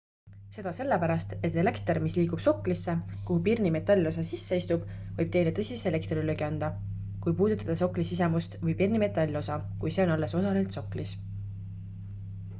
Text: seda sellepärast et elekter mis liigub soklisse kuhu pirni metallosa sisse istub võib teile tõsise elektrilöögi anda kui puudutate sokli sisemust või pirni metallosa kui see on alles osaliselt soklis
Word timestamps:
seda 0.55 0.71
sellepärast 0.75 1.33
et 1.47 1.55
elekter 1.63 1.97
mis 2.05 2.13
liigub 2.19 2.39
soklisse 2.45 2.93
kuhu 3.27 3.41
pirni 3.47 3.71
metallosa 3.75 4.23
sisse 4.29 4.57
istub 4.61 4.87
võib 5.19 5.29
teile 5.35 5.51
tõsise 5.59 5.89
elektrilöögi 5.91 6.45
anda 6.47 6.69
kui 7.25 7.35
puudutate 7.41 7.77
sokli 7.83 8.05
sisemust 8.13 8.57
või 8.63 8.75
pirni 8.81 9.03
metallosa 9.05 9.59
kui 9.83 9.93
see 9.99 10.07
on 10.07 10.15
alles 10.15 10.35
osaliselt 10.41 10.79
soklis 10.79 11.15